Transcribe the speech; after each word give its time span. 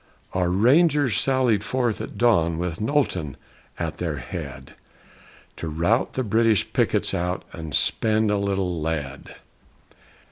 Our 0.33 0.49
Rangers 0.49 1.15
sallied 1.17 1.63
forth 1.63 2.01
at 2.01 2.17
dawn 2.17 2.57
With 2.57 2.81
Knowlton 2.81 3.37
at 3.77 3.97
their 3.97 4.17
head 4.17 4.73
To 5.57 5.67
rout 5.69 6.13
the 6.13 6.23
British 6.23 6.73
pickets 6.73 7.13
out 7.13 7.43
And 7.53 7.75
spend 7.75 8.31
a 8.31 8.37
little 8.39 8.81
lead. 8.81 9.35